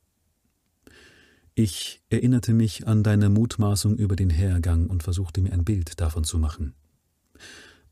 Ich 1.61 2.01
erinnerte 2.09 2.53
mich 2.53 2.87
an 2.87 3.03
deine 3.03 3.27
Mutmaßung 3.27 3.97
über 3.97 4.15
den 4.15 4.29
Hergang 4.29 4.87
und 4.87 5.03
versuchte 5.03 5.41
mir 5.41 5.51
ein 5.51 5.65
Bild 5.65 5.99
davon 5.99 6.23
zu 6.23 6.39
machen. 6.39 6.73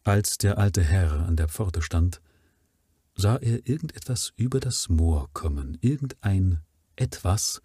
Als 0.06 0.38
der 0.38 0.58
alte 0.58 0.82
Herr 0.82 1.28
an 1.28 1.36
der 1.36 1.50
Pforte 1.50 1.82
stand, 1.82 2.22
sah 3.14 3.36
er 3.36 3.68
irgendetwas 3.68 4.32
über 4.38 4.62
das 4.62 4.88
Moor 4.88 5.30
kommen, 5.34 5.78
irgendein 5.82 6.62
etwas, 6.96 7.62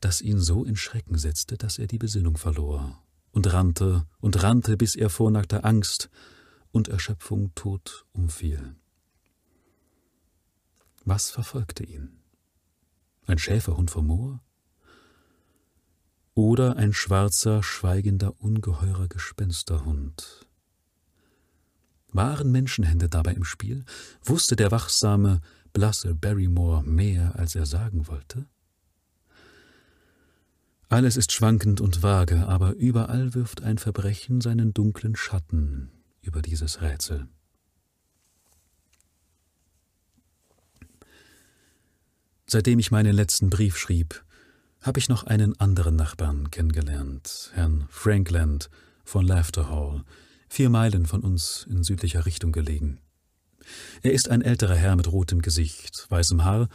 das 0.00 0.22
ihn 0.22 0.40
so 0.40 0.64
in 0.64 0.76
Schrecken 0.76 1.18
setzte, 1.18 1.58
dass 1.58 1.78
er 1.78 1.86
die 1.86 1.98
Besinnung 1.98 2.38
verlor 2.38 3.02
und 3.32 3.52
rannte 3.52 4.06
und 4.18 4.42
rannte, 4.42 4.78
bis 4.78 4.94
er 4.96 5.10
vor 5.10 5.30
nackter 5.30 5.66
Angst 5.66 6.08
und 6.72 6.88
Erschöpfung 6.88 7.54
tot 7.54 8.06
umfiel. 8.14 8.76
Was 11.04 11.28
verfolgte 11.28 11.84
ihn? 11.84 12.22
Ein 13.26 13.36
Schäferhund 13.36 13.90
vom 13.90 14.06
Moor? 14.06 14.40
Oder 16.40 16.76
ein 16.78 16.94
schwarzer, 16.94 17.62
schweigender, 17.62 18.32
ungeheurer 18.40 19.08
Gespensterhund? 19.08 20.46
Waren 22.12 22.50
Menschenhände 22.50 23.10
dabei 23.10 23.34
im 23.34 23.44
Spiel? 23.44 23.84
Wusste 24.24 24.56
der 24.56 24.70
wachsame, 24.70 25.42
blasse 25.74 26.14
Barrymore 26.14 26.82
mehr, 26.82 27.38
als 27.38 27.56
er 27.56 27.66
sagen 27.66 28.06
wollte? 28.06 28.48
Alles 30.88 31.18
ist 31.18 31.30
schwankend 31.30 31.82
und 31.82 32.02
vage, 32.02 32.48
aber 32.48 32.72
überall 32.72 33.34
wirft 33.34 33.62
ein 33.62 33.76
Verbrechen 33.76 34.40
seinen 34.40 34.72
dunklen 34.72 35.16
Schatten 35.16 35.90
über 36.22 36.40
dieses 36.40 36.80
Rätsel. 36.80 37.28
Seitdem 42.46 42.78
ich 42.78 42.90
meinen 42.90 43.12
letzten 43.14 43.50
Brief 43.50 43.76
schrieb, 43.76 44.24
habe 44.80 44.98
ich 44.98 45.08
noch 45.08 45.24
einen 45.24 45.58
anderen 45.60 45.96
Nachbarn 45.96 46.50
kennengelernt, 46.50 47.50
Herrn 47.54 47.86
Frankland 47.90 48.70
von 49.04 49.26
Laughter 49.26 49.68
Hall, 49.68 50.04
vier 50.48 50.70
Meilen 50.70 51.06
von 51.06 51.20
uns 51.20 51.66
in 51.68 51.84
südlicher 51.84 52.24
Richtung 52.24 52.50
gelegen. 52.50 53.00
Er 54.02 54.12
ist 54.12 54.30
ein 54.30 54.40
älterer 54.40 54.74
Herr 54.74 54.96
mit 54.96 55.12
rotem 55.12 55.42
Gesicht, 55.42 56.06
weißem 56.08 56.44
Haar 56.44 56.68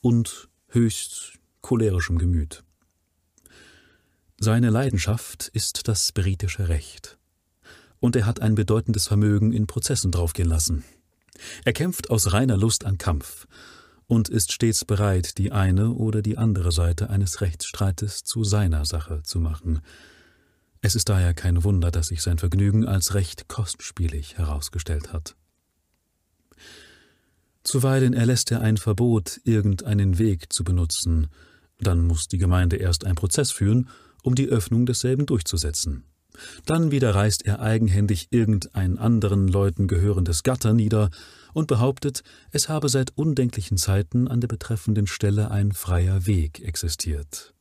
und 0.00 0.48
höchst 0.68 1.38
cholerischem 1.60 2.18
Gemüt. 2.18 2.64
Seine 4.38 4.70
Leidenschaft 4.70 5.48
ist 5.48 5.86
das 5.86 6.10
britische 6.10 6.68
Recht. 6.68 7.16
Und 8.00 8.16
er 8.16 8.26
hat 8.26 8.40
ein 8.40 8.56
bedeutendes 8.56 9.06
Vermögen 9.06 9.52
in 9.52 9.68
Prozessen 9.68 10.10
draufgehen 10.10 10.48
lassen. 10.48 10.82
Er 11.64 11.72
kämpft 11.72 12.10
aus 12.10 12.32
reiner 12.32 12.56
Lust 12.56 12.84
an 12.84 12.98
Kampf 12.98 13.46
und 14.12 14.28
ist 14.28 14.52
stets 14.52 14.84
bereit, 14.84 15.38
die 15.38 15.52
eine 15.52 15.92
oder 15.92 16.20
die 16.20 16.36
andere 16.36 16.70
Seite 16.70 17.08
eines 17.08 17.40
Rechtsstreites 17.40 18.24
zu 18.24 18.44
seiner 18.44 18.84
Sache 18.84 19.22
zu 19.22 19.40
machen. 19.40 19.80
Es 20.82 20.94
ist 20.94 21.08
daher 21.08 21.32
kein 21.32 21.64
Wunder, 21.64 21.90
dass 21.90 22.08
sich 22.08 22.20
sein 22.20 22.36
Vergnügen 22.36 22.86
als 22.86 23.14
recht 23.14 23.48
kostspielig 23.48 24.36
herausgestellt 24.36 25.14
hat. 25.14 25.34
Zuweilen 27.64 28.12
erlässt 28.12 28.50
er 28.50 28.60
ein 28.60 28.76
Verbot, 28.76 29.40
irgendeinen 29.44 30.18
Weg 30.18 30.52
zu 30.52 30.62
benutzen, 30.62 31.28
dann 31.80 32.06
muss 32.06 32.28
die 32.28 32.36
Gemeinde 32.36 32.76
erst 32.76 33.06
einen 33.06 33.14
Prozess 33.14 33.50
führen 33.50 33.88
um 34.22 34.34
die 34.34 34.48
Öffnung 34.48 34.84
desselben 34.84 35.24
durchzusetzen. 35.24 36.04
Dann 36.66 36.90
wieder 36.90 37.14
reißt 37.14 37.46
er 37.46 37.60
eigenhändig 37.60 38.28
irgendein 38.30 38.98
anderen 38.98 39.48
Leuten 39.48 39.88
gehörendes 39.88 40.42
Gatter 40.42 40.74
nieder 40.74 41.08
und 41.52 41.66
behauptet, 41.66 42.22
es 42.50 42.68
habe 42.68 42.88
seit 42.88 43.16
undenklichen 43.16 43.76
Zeiten 43.76 44.28
an 44.28 44.40
der 44.40 44.48
betreffenden 44.48 45.06
Stelle 45.06 45.50
ein 45.50 45.72
freier 45.72 46.26
Weg 46.26 46.60
existiert. 46.60 47.54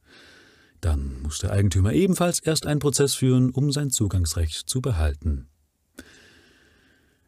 Dann 0.81 1.21
muss 1.21 1.39
der 1.39 1.51
Eigentümer 1.51 1.93
ebenfalls 1.93 2.39
erst 2.39 2.65
einen 2.65 2.79
Prozess 2.79 3.13
führen, 3.13 3.51
um 3.51 3.71
sein 3.71 3.91
Zugangsrecht 3.91 4.67
zu 4.67 4.81
behalten. 4.81 5.47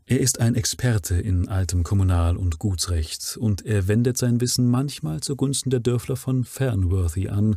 Er 0.05 0.19
ist 0.19 0.39
ein 0.41 0.55
Experte 0.55 1.15
in 1.15 1.47
altem 1.47 1.83
Kommunal- 1.83 2.35
und 2.35 2.59
Gutsrecht, 2.59 3.37
und 3.37 3.65
er 3.65 3.87
wendet 3.87 4.17
sein 4.17 4.41
Wissen 4.41 4.67
manchmal 4.69 5.21
zugunsten 5.21 5.69
der 5.69 5.79
Dörfler 5.79 6.17
von 6.17 6.43
Fernworthy 6.43 7.29
an, 7.29 7.55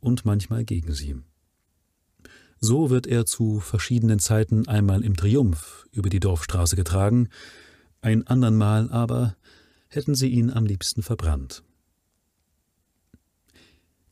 und 0.00 0.24
manchmal 0.24 0.64
gegen 0.64 0.92
sie. 0.92 1.16
So 2.60 2.90
wird 2.90 3.06
er 3.06 3.26
zu 3.26 3.60
verschiedenen 3.60 4.18
Zeiten 4.18 4.66
einmal 4.68 5.04
im 5.04 5.16
Triumph 5.16 5.86
über 5.92 6.08
die 6.08 6.20
Dorfstraße 6.20 6.76
getragen, 6.76 7.28
ein 8.04 8.26
andern 8.26 8.56
Mal 8.56 8.90
aber 8.90 9.34
hätten 9.88 10.14
sie 10.14 10.28
ihn 10.28 10.50
am 10.50 10.66
liebsten 10.66 11.02
verbrannt. 11.02 11.62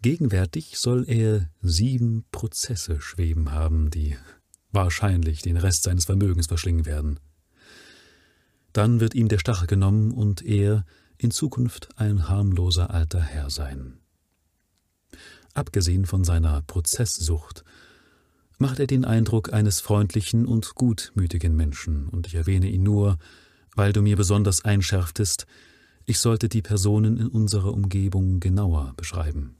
Gegenwärtig 0.00 0.78
soll 0.78 1.04
er 1.06 1.50
sieben 1.60 2.24
Prozesse 2.32 3.00
schweben 3.00 3.52
haben, 3.52 3.90
die 3.90 4.16
wahrscheinlich 4.72 5.42
den 5.42 5.58
Rest 5.58 5.82
seines 5.82 6.06
Vermögens 6.06 6.46
verschlingen 6.46 6.86
werden. 6.86 7.20
Dann 8.72 9.00
wird 9.00 9.14
ihm 9.14 9.28
der 9.28 9.38
Stachel 9.38 9.66
genommen 9.66 10.12
und 10.12 10.42
er 10.42 10.84
in 11.18 11.30
Zukunft 11.30 11.90
ein 11.96 12.28
harmloser 12.28 12.90
alter 12.90 13.20
Herr 13.20 13.50
sein. 13.50 13.98
Abgesehen 15.52 16.06
von 16.06 16.24
seiner 16.24 16.62
Prozesssucht 16.62 17.62
macht 18.58 18.80
er 18.80 18.86
den 18.86 19.04
Eindruck 19.04 19.52
eines 19.52 19.80
freundlichen 19.80 20.46
und 20.46 20.74
gutmütigen 20.74 21.54
Menschen, 21.54 22.08
und 22.08 22.26
ich 22.26 22.34
erwähne 22.34 22.68
ihn 22.68 22.82
nur, 22.82 23.18
weil 23.74 23.92
du 23.92 24.02
mir 24.02 24.16
besonders 24.16 24.64
einschärftest, 24.64 25.46
ich 26.04 26.18
sollte 26.18 26.48
die 26.48 26.62
Personen 26.62 27.16
in 27.16 27.28
unserer 27.28 27.72
Umgebung 27.72 28.40
genauer 28.40 28.92
beschreiben. 28.96 29.56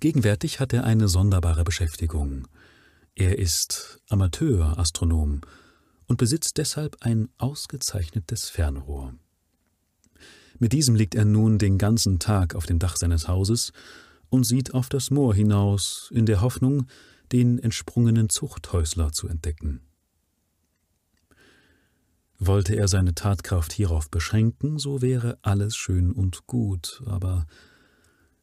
Gegenwärtig 0.00 0.60
hat 0.60 0.72
er 0.72 0.84
eine 0.84 1.08
sonderbare 1.08 1.62
Beschäftigung. 1.62 2.48
Er 3.14 3.38
ist 3.38 4.00
Amateurastronom 4.08 5.42
und 6.06 6.16
besitzt 6.16 6.56
deshalb 6.56 6.96
ein 7.00 7.28
ausgezeichnetes 7.36 8.48
Fernrohr. 8.48 9.14
Mit 10.58 10.72
diesem 10.72 10.94
liegt 10.94 11.14
er 11.14 11.26
nun 11.26 11.58
den 11.58 11.76
ganzen 11.76 12.18
Tag 12.18 12.54
auf 12.54 12.66
dem 12.66 12.78
Dach 12.78 12.96
seines 12.96 13.28
Hauses 13.28 13.72
und 14.30 14.44
sieht 14.44 14.72
auf 14.72 14.88
das 14.88 15.10
Moor 15.10 15.34
hinaus, 15.34 16.10
in 16.12 16.24
der 16.24 16.40
Hoffnung, 16.40 16.86
den 17.32 17.58
entsprungenen 17.58 18.28
Zuchthäusler 18.30 19.12
zu 19.12 19.28
entdecken. 19.28 19.80
Wollte 22.42 22.74
er 22.74 22.88
seine 22.88 23.14
Tatkraft 23.14 23.70
hierauf 23.70 24.10
beschränken, 24.10 24.78
so 24.78 25.02
wäre 25.02 25.38
alles 25.42 25.76
schön 25.76 26.10
und 26.10 26.46
gut, 26.46 27.02
aber 27.04 27.46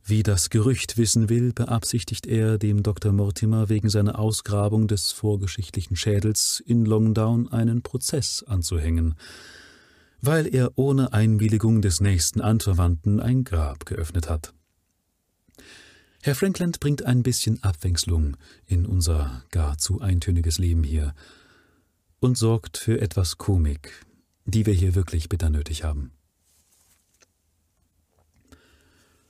wie 0.05 0.21
das 0.21 0.51
Gerücht 0.51 0.97
wissen 0.97 1.29
will, 1.29 1.51
beabsichtigt 1.51 2.27
er, 2.27 2.59
dem 2.59 2.83
Dr. 2.83 3.11
Mortimer 3.11 3.69
wegen 3.69 3.89
seiner 3.89 4.19
Ausgrabung 4.19 4.87
des 4.87 5.11
vorgeschichtlichen 5.11 5.97
Schädels 5.97 6.63
in 6.65 6.85
Longdown 6.85 7.51
einen 7.51 7.81
Prozess 7.81 8.43
anzuhängen, 8.43 9.15
weil 10.21 10.45
er 10.45 10.73
ohne 10.75 11.11
Einwilligung 11.11 11.81
des 11.81 11.99
nächsten 11.99 12.39
Anverwandten 12.39 13.19
ein 13.19 13.43
Grab 13.45 13.87
geöffnet 13.87 14.29
hat. 14.29 14.53
Herr 16.21 16.35
Frankland 16.35 16.79
bringt 16.79 17.03
ein 17.03 17.23
bisschen 17.23 17.63
Abwechslung 17.63 18.37
in 18.67 18.85
unser 18.85 19.43
gar 19.49 19.79
zu 19.79 20.01
eintöniges 20.01 20.59
Leben 20.59 20.83
hier 20.83 21.15
und 22.19 22.37
sorgt 22.37 22.77
für 22.77 22.99
etwas 23.01 23.37
Komik, 23.37 24.05
die 24.45 24.65
wir 24.65 24.73
hier 24.73 24.95
wirklich 24.95 25.29
bitter 25.29 25.49
nötig 25.49 25.83
haben. 25.83 26.11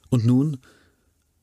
Und 0.10 0.26
nun, 0.26 0.58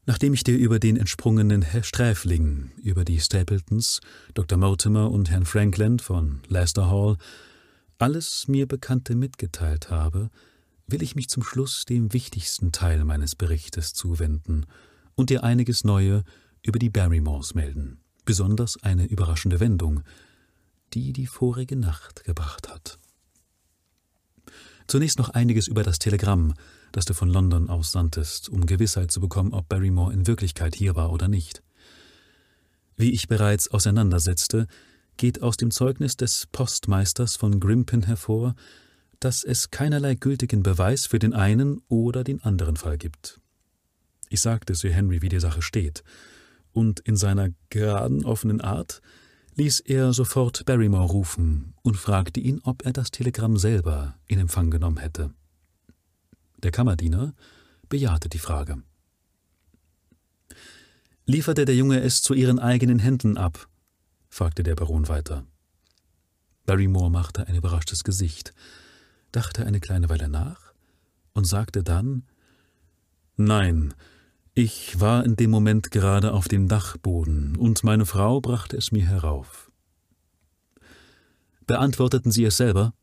nachdem 0.07 0.33
ich 0.33 0.45
dir 0.45 0.57
über 0.57 0.79
den 0.79 0.97
entsprungenen 0.97 1.63
Herr 1.63 1.83
Sträfling, 1.83 2.71
über 2.83 3.05
die 3.05 3.21
Stapletons, 3.21 4.01
Dr. 4.33 4.59
Mortimer 4.59 5.11
und 5.11 5.31
Herrn 5.31 5.45
Frankland 5.45 6.01
von 6.03 6.41
Leicester 6.49 6.91
Hall 6.91 7.17
alles 7.99 8.49
mir 8.49 8.67
Bekannte 8.67 9.15
mitgeteilt 9.15 9.91
habe, 9.91 10.31
will 10.87 11.03
ich 11.03 11.15
mich 11.15 11.29
zum 11.29 11.43
Schluss 11.43 11.85
dem 11.85 12.13
wichtigsten 12.13 12.73
Teil 12.73 13.05
meines 13.05 13.35
Berichtes 13.35 13.95
zuwenden 13.95 14.67
und 15.15 15.31
dir 15.31 15.45
einiges 15.45 15.85
Neue 15.85 16.25
über 16.63 16.79
die 16.79 16.91
Barrymores 16.91 17.55
melden, 17.55 18.01
besonders 18.25 18.83
eine 18.83 19.07
überraschende 19.07 19.61
Wendung, 19.61 20.03
die 20.95 21.13
die 21.13 21.27
vorige 21.27 21.77
Nacht 21.77 22.25
gebracht 22.25 22.69
hat. 22.69 22.99
Zunächst 24.87 25.19
noch 25.19 25.31
einiges 25.31 25.67
über 25.67 25.83
das 25.83 25.99
Telegramm, 25.99 26.55
das 26.93 27.05
du 27.05 27.15
von 27.15 27.29
London 27.29 27.69
aus 27.69 27.93
sandtest, 27.93 28.49
um 28.49 28.67
Gewissheit 28.67 29.11
zu 29.11 29.21
bekommen, 29.21 29.53
ob 29.53 29.69
Barrymore 29.69 30.13
in 30.13 30.27
Wirklichkeit 30.27 30.75
hier 30.75 30.95
war 30.95 31.11
oder 31.11 31.27
nicht. 31.27 31.63
Wie 32.97 33.11
ich 33.11 33.27
bereits 33.27 33.69
auseinandersetzte, 33.69 34.69
geht 35.17 35.43
aus 35.43 35.57
dem 35.57 35.71
Zeugnis 35.71 36.17
des 36.17 36.47
Postmeisters 36.53 37.37
von 37.37 37.59
Grimpen 37.59 38.03
hervor, 38.03 38.55
dass 39.21 39.43
es 39.43 39.71
keinerlei 39.71 40.15
gültigen 40.15 40.63
Beweis 40.63 41.07
für 41.07 41.19
den 41.19 41.33
einen 41.33 41.81
oder 41.89 42.25
den 42.25 42.43
anderen 42.43 42.77
Fall 42.77 42.99
gibt. 42.99 43.41
Ich 44.29 44.41
sagte 44.41 44.75
Sir 44.75 44.93
Henry, 44.93 45.23
wie 45.23 45.29
die 45.29 45.41
Sache 45.41 45.63
steht, 45.63 46.05
und 46.73 47.01
in 47.01 47.17
seiner 47.17 47.51
geraden, 47.71 48.25
offenen 48.25 48.61
Art 48.61 49.01
ließ 49.57 49.81
er 49.81 50.13
sofort 50.13 50.65
Barrymore 50.65 51.11
rufen 51.11 51.75
und 51.83 51.97
fragte 51.97 52.41
ihn, 52.41 52.61
ob 52.65 52.85
er 52.85 52.93
das 52.93 53.11
Telegramm 53.11 53.57
selber 53.57 54.19
in 54.27 54.39
Empfang 54.39 54.71
genommen 54.71 54.99
hätte. 54.99 55.33
Der 56.63 56.71
Kammerdiener 56.71 57.35
bejahte 57.89 58.29
die 58.29 58.39
Frage. 58.39 58.83
Lieferte 61.27 61.65
der 61.65 61.77
Junge 61.77 62.01
es 62.01 62.23
zu 62.23 62.35
Ihren 62.35 62.59
eigenen 62.59 62.99
Händen 62.99 63.37
ab? 63.37 63.69
fragte 64.29 64.63
der 64.63 64.75
Baron 64.75 65.09
weiter. 65.09 65.47
Barrymore 66.67 67.11
machte 67.11 67.47
ein 67.47 67.55
überraschtes 67.55 68.05
Gesicht, 68.05 68.53
dachte 69.33 69.67
eine 69.67 69.81
kleine 69.81 70.09
Weile 70.09 70.29
nach 70.29 70.73
und 71.33 71.47
sagte 71.47 71.83
dann 71.83 72.25
Nein, 73.37 73.95
ich 74.55 75.01
war 75.01 75.25
in 75.25 75.35
dem 75.35 75.51
Moment 75.51 75.91
gerade 75.91 76.33
auf 76.33 76.47
dem 76.47 76.69
Dachboden, 76.69 77.57
und 77.57 77.83
meine 77.83 78.07
Frau 78.07 78.41
brachte 78.41 78.77
es 78.77 78.93
mir 78.93 79.05
herauf. 79.05 79.71
Beantworteten 81.67 82.31
Sie 82.31 82.45
es 82.45 82.57
selber? 82.57 82.95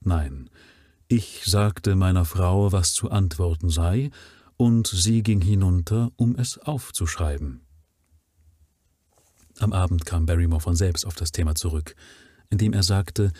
Nein. 0.00 0.50
Ich 1.06 1.44
sagte 1.44 1.94
meiner 1.94 2.24
Frau, 2.24 2.72
was 2.72 2.94
zu 2.94 3.10
antworten 3.10 3.70
sei, 3.70 4.10
und 4.56 4.86
sie 4.86 5.22
ging 5.22 5.40
hinunter, 5.40 6.10
um 6.16 6.36
es 6.36 6.58
aufzuschreiben. 6.58 7.60
Am 9.58 9.72
Abend 9.72 10.06
kam 10.06 10.26
Barrymore 10.26 10.60
von 10.60 10.74
selbst 10.74 11.06
auf 11.06 11.14
das 11.14 11.30
Thema 11.30 11.54
zurück, 11.54 11.94
indem 12.50 12.72
er 12.72 12.82
sagte, 12.82 13.32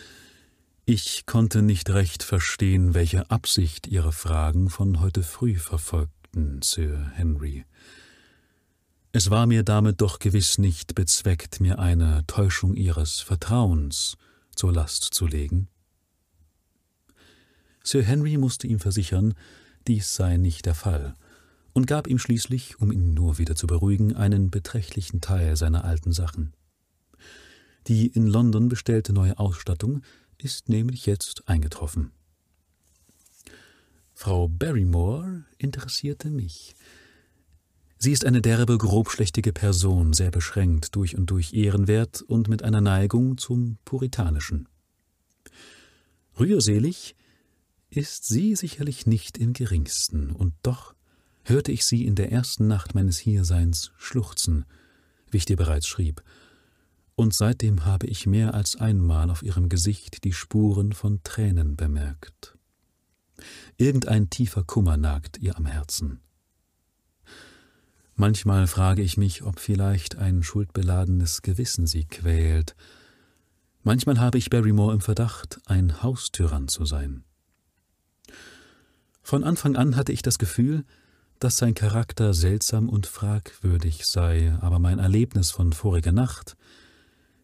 ich 0.85 1.25
konnte 1.25 1.61
nicht 1.61 1.89
recht 1.89 2.23
verstehen, 2.23 2.93
welche 2.93 3.29
Absicht 3.31 3.87
Ihre 3.87 4.11
Fragen 4.11 4.69
von 4.69 4.99
heute 4.99 5.23
früh 5.23 5.55
verfolgt 5.55 6.22
sagten 6.33 6.61
Sir 6.63 7.11
Henry. 7.13 7.63
Es 9.11 9.29
war 9.29 9.45
mir 9.45 9.63
damit 9.63 10.01
doch 10.01 10.17
gewiss 10.17 10.57
nicht 10.57 10.95
bezweckt, 10.95 11.59
mir 11.59 11.77
eine 11.77 12.25
Täuschung 12.25 12.73
ihres 12.73 13.19
Vertrauens 13.19 14.17
zur 14.55 14.73
Last 14.73 15.03
zu 15.13 15.27
legen. 15.27 15.67
Sir 17.83 18.01
Henry 18.01 18.37
musste 18.37 18.65
ihm 18.65 18.79
versichern, 18.79 19.35
dies 19.87 20.15
sei 20.15 20.37
nicht 20.37 20.65
der 20.65 20.73
Fall, 20.73 21.15
und 21.73 21.85
gab 21.85 22.07
ihm 22.07 22.17
schließlich, 22.17 22.79
um 22.79 22.91
ihn 22.91 23.13
nur 23.13 23.37
wieder 23.37 23.55
zu 23.55 23.67
beruhigen, 23.67 24.15
einen 24.15 24.49
beträchtlichen 24.49 25.21
Teil 25.21 25.55
seiner 25.55 25.83
alten 25.83 26.13
Sachen. 26.13 26.53
Die 27.87 28.07
in 28.07 28.25
London 28.25 28.69
bestellte 28.69 29.13
neue 29.13 29.37
Ausstattung 29.37 30.01
ist 30.39 30.67
nämlich 30.67 31.05
jetzt 31.05 31.47
eingetroffen. 31.47 32.11
Frau 34.23 34.47
Barrymore 34.47 35.43
interessierte 35.57 36.29
mich. 36.31 36.75
Sie 37.97 38.13
ist 38.13 38.23
eine 38.25 38.41
derbe, 38.41 38.77
grobschlächtige 38.77 39.51
Person, 39.51 40.13
sehr 40.13 40.31
beschränkt, 40.31 40.95
durch 40.95 41.17
und 41.17 41.25
durch 41.25 41.51
ehrenwert 41.51 42.21
und 42.21 42.47
mit 42.47 42.63
einer 42.63 42.79
Neigung 42.79 43.37
zum 43.37 43.79
Puritanischen. 43.83 44.69
Rührselig 46.39 47.17
ist 47.89 48.25
sie 48.25 48.55
sicherlich 48.55 49.05
nicht 49.05 49.37
im 49.37 49.51
geringsten, 49.51 50.31
und 50.31 50.53
doch 50.63 50.95
hörte 51.43 51.73
ich 51.73 51.83
sie 51.83 52.05
in 52.05 52.15
der 52.15 52.31
ersten 52.31 52.65
Nacht 52.65 52.95
meines 52.95 53.17
Hierseins 53.17 53.91
schluchzen, 53.97 54.63
wie 55.31 55.37
ich 55.37 55.45
dir 55.45 55.57
bereits 55.57 55.85
schrieb, 55.85 56.23
und 57.15 57.33
seitdem 57.33 57.83
habe 57.83 58.07
ich 58.07 58.25
mehr 58.25 58.53
als 58.53 58.77
einmal 58.77 59.29
auf 59.29 59.43
ihrem 59.43 59.67
Gesicht 59.67 60.23
die 60.23 60.31
Spuren 60.31 60.93
von 60.93 61.21
Tränen 61.23 61.75
bemerkt. 61.75 62.52
Irgendein 63.77 64.29
tiefer 64.29 64.63
Kummer 64.63 64.97
nagt 64.97 65.37
ihr 65.39 65.57
am 65.57 65.65
Herzen. 65.65 66.19
Manchmal 68.15 68.67
frage 68.67 69.01
ich 69.01 69.17
mich, 69.17 69.43
ob 69.43 69.59
vielleicht 69.59 70.17
ein 70.17 70.43
schuldbeladenes 70.43 71.41
Gewissen 71.41 71.87
sie 71.87 72.05
quält. 72.05 72.75
Manchmal 73.81 74.19
habe 74.19 74.37
ich 74.37 74.49
Barrymore 74.49 74.93
im 74.93 75.01
Verdacht, 75.01 75.59
ein 75.65 76.03
Haustyrann 76.03 76.67
zu 76.67 76.85
sein. 76.85 77.23
Von 79.23 79.43
Anfang 79.43 79.75
an 79.75 79.95
hatte 79.95 80.11
ich 80.11 80.21
das 80.21 80.37
Gefühl, 80.37 80.85
dass 81.39 81.57
sein 81.57 81.73
Charakter 81.73 82.33
seltsam 82.33 82.87
und 82.87 83.07
fragwürdig 83.07 84.05
sei, 84.05 84.57
aber 84.61 84.79
mein 84.79 84.99
Erlebnis 84.99 85.51
von 85.51 85.73
voriger 85.73 86.11
Nacht 86.11 86.55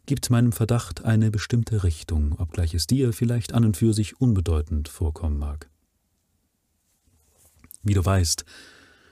gibt 0.06 0.30
meinem 0.30 0.52
Verdacht 0.52 1.04
eine 1.04 1.32
bestimmte 1.32 1.84
Richtung, 1.84 2.34
obgleich 2.40 2.74
es 2.74 2.88
dir 2.88 3.12
vielleicht 3.14 3.54
an 3.54 3.66
und 3.66 3.78
für 3.78 3.94
sich 3.94 4.20
unbedeutend 4.22 4.88
vorkommen 4.88 5.38
mag. 5.38 5.70
Wie 7.84 7.94
du 7.94 8.04
weißt, 8.04 8.46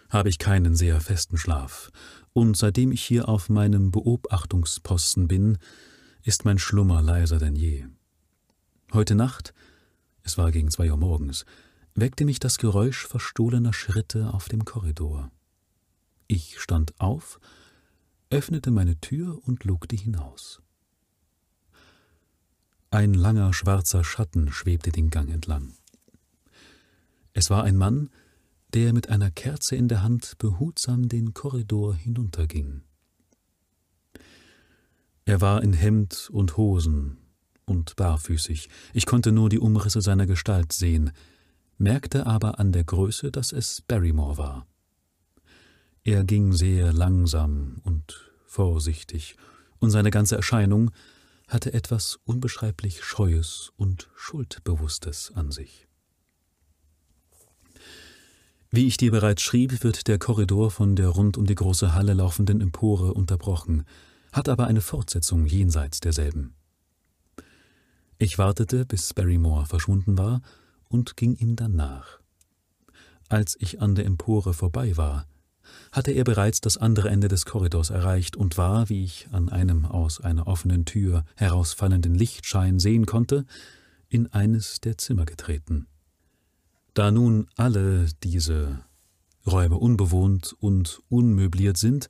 habe 0.09 0.29
ich 0.29 0.39
keinen 0.39 0.75
sehr 0.75 0.99
festen 1.01 1.37
Schlaf, 1.37 1.91
und 2.33 2.55
seitdem 2.55 2.91
ich 2.91 3.03
hier 3.03 3.27
auf 3.27 3.49
meinem 3.49 3.91
Beobachtungsposten 3.91 5.27
bin, 5.27 5.57
ist 6.23 6.45
mein 6.45 6.59
Schlummer 6.59 7.01
leiser 7.01 7.39
denn 7.39 7.55
je. 7.55 7.85
Heute 8.93 9.15
Nacht, 9.15 9.53
es 10.23 10.37
war 10.37 10.51
gegen 10.51 10.69
zwei 10.69 10.91
Uhr 10.91 10.97
morgens, 10.97 11.45
weckte 11.95 12.25
mich 12.25 12.39
das 12.39 12.57
Geräusch 12.57 13.07
verstohlener 13.07 13.73
Schritte 13.73 14.33
auf 14.33 14.49
dem 14.49 14.65
Korridor. 14.65 15.31
Ich 16.27 16.59
stand 16.59 16.99
auf, 16.99 17.39
öffnete 18.29 18.71
meine 18.71 18.99
Tür 18.99 19.39
und 19.45 19.63
lugte 19.63 19.95
hinaus. 19.95 20.61
Ein 22.89 23.13
langer 23.13 23.53
schwarzer 23.53 24.03
Schatten 24.03 24.51
schwebte 24.51 24.91
den 24.91 25.09
Gang 25.09 25.29
entlang. 25.29 25.73
Es 27.33 27.49
war 27.49 27.63
ein 27.63 27.75
Mann, 27.75 28.09
der 28.73 28.93
mit 28.93 29.09
einer 29.09 29.31
Kerze 29.31 29.75
in 29.75 29.87
der 29.87 30.03
Hand 30.03 30.37
behutsam 30.37 31.07
den 31.07 31.33
Korridor 31.33 31.95
hinunterging. 31.95 32.81
Er 35.25 35.41
war 35.41 35.61
in 35.63 35.73
Hemd 35.73 36.29
und 36.31 36.57
Hosen 36.57 37.17
und 37.65 37.95
barfüßig, 37.95 38.69
ich 38.93 39.05
konnte 39.05 39.31
nur 39.31 39.49
die 39.49 39.59
Umrisse 39.59 40.01
seiner 40.01 40.25
Gestalt 40.25 40.71
sehen, 40.71 41.11
merkte 41.77 42.25
aber 42.25 42.59
an 42.59 42.71
der 42.71 42.83
Größe, 42.83 43.31
dass 43.31 43.51
es 43.51 43.81
Barrymore 43.81 44.37
war. 44.37 44.67
Er 46.03 46.23
ging 46.23 46.53
sehr 46.53 46.93
langsam 46.93 47.81
und 47.83 48.31
vorsichtig, 48.45 49.35
und 49.79 49.91
seine 49.91 50.09
ganze 50.09 50.35
Erscheinung 50.35 50.91
hatte 51.47 51.73
etwas 51.73 52.19
unbeschreiblich 52.23 53.03
Scheues 53.03 53.71
und 53.75 54.09
Schuldbewusstes 54.15 55.31
an 55.35 55.51
sich. 55.51 55.86
Wie 58.69 58.85
ich 58.85 58.97
dir 58.97 59.11
bereits 59.11 59.41
schrieb, 59.41 59.83
wird 59.83 60.07
der 60.07 60.19
Korridor 60.19 60.71
von 60.71 60.95
der 60.95 61.07
rund 61.07 61.37
um 61.37 61.45
die 61.45 61.55
große 61.55 61.93
Halle 61.93 62.13
laufenden 62.13 62.59
Empore 62.59 63.13
unterbrochen, 63.13 63.85
hat 64.33 64.49
aber 64.49 64.67
eine 64.67 64.81
Fortsetzung 64.81 65.45
jenseits 65.45 66.01
derselben. 66.01 66.53
Ich 68.17 68.37
wartete, 68.37 68.85
bis 68.85 69.13
Barrymore 69.13 69.65
verschwunden 69.65 70.17
war, 70.17 70.41
und 70.89 71.15
ging 71.15 71.35
ihm 71.35 71.55
dann 71.55 71.75
nach. 71.75 72.19
Als 73.29 73.55
ich 73.59 73.81
an 73.81 73.95
der 73.95 74.05
Empore 74.05 74.53
vorbei 74.53 74.97
war, 74.97 75.27
hatte 75.91 76.11
er 76.11 76.23
bereits 76.23 76.61
das 76.61 76.77
andere 76.77 77.09
Ende 77.09 77.27
des 77.27 77.45
Korridors 77.45 77.89
erreicht 77.89 78.35
und 78.35 78.57
war, 78.57 78.89
wie 78.89 79.03
ich 79.03 79.27
an 79.31 79.49
einem 79.49 79.85
aus 79.85 80.19
einer 80.19 80.47
offenen 80.47 80.85
Tür 80.85 81.23
herausfallenden 81.35 82.15
Lichtschein 82.15 82.79
sehen 82.79 83.05
konnte, 83.05 83.45
in 84.09 84.31
eines 84.31 84.79
der 84.81 84.97
Zimmer 84.97 85.25
getreten. 85.25 85.87
Da 86.97 87.11
nun 87.11 87.47
alle 87.57 88.07
diese 88.23 88.83
Räume 89.45 89.75
unbewohnt 89.77 90.53
und 90.53 90.99
unmöbliert 91.09 91.77
sind, 91.77 92.09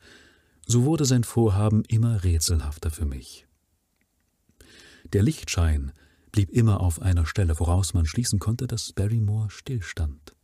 so 0.66 0.86
wurde 0.86 1.04
sein 1.04 1.26
Vorhaben 1.26 1.84
immer 1.90 2.24
rätselhafter 2.24 2.90
für 2.90 3.04
mich. 3.04 3.48
Der 5.12 5.24
Lichtschein 5.24 5.92
blieb 6.32 6.52
immer 6.52 6.80
auf 6.80 7.02
einer 7.02 7.26
Stelle, 7.26 7.60
woraus 7.60 7.94
man 7.94 8.06
schließen 8.06 8.40
konnte, 8.40 8.66
dass 8.66 8.94
Barrymore 8.94 9.50
stillstand. 9.50 10.38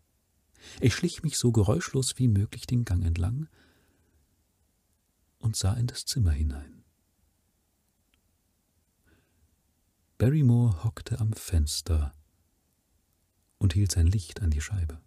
Ich 0.81 0.93
schlich 0.93 1.23
mich 1.23 1.37
so 1.37 1.53
geräuschlos 1.53 2.15
wie 2.17 2.27
möglich 2.27 2.67
den 2.67 2.83
Gang 2.83 3.05
entlang 3.05 3.47
und 5.37 5.55
sah 5.55 5.73
in 5.75 5.87
das 5.87 6.03
Zimmer 6.03 6.31
hinein. 6.31 6.83
Barrymore 10.17 10.83
hockte 10.83 11.21
am 11.21 11.31
Fenster 11.31 12.13
und 13.63 13.73
hielt 13.73 13.91
sein 13.91 14.07
Licht 14.07 14.41
an 14.41 14.51
die 14.51 14.61
Scheibe. 14.61 14.99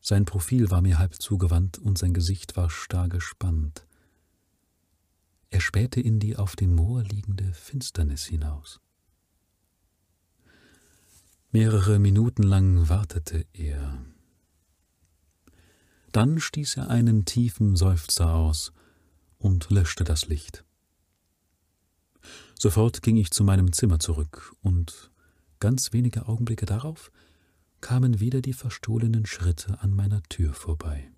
Sein 0.00 0.24
Profil 0.24 0.70
war 0.70 0.80
mir 0.80 0.98
halb 0.98 1.20
zugewandt 1.20 1.78
und 1.78 1.98
sein 1.98 2.14
Gesicht 2.14 2.56
war 2.56 2.70
starr 2.70 3.10
gespannt. 3.10 3.86
Er 5.50 5.60
spähte 5.60 6.00
in 6.00 6.18
die 6.18 6.36
auf 6.36 6.56
dem 6.56 6.74
Moor 6.74 7.02
liegende 7.02 7.52
Finsternis 7.52 8.24
hinaus. 8.24 8.80
Mehrere 11.50 11.98
Minuten 11.98 12.42
lang 12.42 12.88
wartete 12.88 13.46
er. 13.52 14.02
Dann 16.12 16.40
stieß 16.40 16.78
er 16.78 16.88
einen 16.88 17.26
tiefen 17.26 17.76
Seufzer 17.76 18.34
aus 18.34 18.72
und 19.36 19.68
löschte 19.70 20.04
das 20.04 20.28
Licht. 20.28 20.64
Sofort 22.58 23.02
ging 23.02 23.18
ich 23.18 23.30
zu 23.30 23.44
meinem 23.44 23.72
Zimmer 23.72 23.98
zurück, 23.98 24.54
und 24.62 25.10
ganz 25.60 25.92
wenige 25.92 26.28
Augenblicke 26.28 26.66
darauf 26.66 27.10
kamen 27.80 28.20
wieder 28.20 28.40
die 28.40 28.52
verstohlenen 28.52 29.26
Schritte 29.26 29.80
an 29.80 29.94
meiner 29.94 30.22
Tür 30.24 30.52
vorbei. 30.52 31.10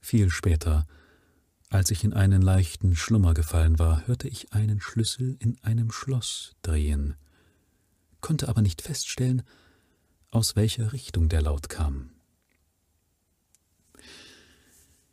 Viel 0.00 0.30
später, 0.30 0.86
als 1.70 1.90
ich 1.90 2.04
in 2.04 2.14
einen 2.14 2.40
leichten 2.40 2.96
Schlummer 2.96 3.34
gefallen 3.34 3.78
war, 3.78 4.06
hörte 4.06 4.28
ich 4.28 4.52
einen 4.52 4.80
Schlüssel 4.80 5.36
in 5.38 5.58
einem 5.62 5.90
Schloss 5.90 6.52
drehen, 6.62 7.16
konnte 8.20 8.48
aber 8.48 8.62
nicht 8.62 8.80
feststellen, 8.80 9.42
aus 10.30 10.56
welcher 10.56 10.92
Richtung 10.92 11.28
der 11.28 11.42
Laut 11.42 11.68
kam. 11.68 12.10